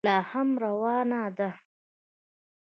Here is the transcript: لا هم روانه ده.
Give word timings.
لا 0.07 0.15
هم 0.31 0.47
روانه 0.65 1.23
ده. 1.37 1.51